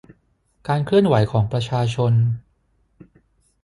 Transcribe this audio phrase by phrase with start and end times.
[0.67, 2.13] การเคลื่อนไหวของประชาชน